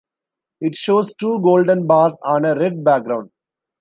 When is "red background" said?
2.55-3.29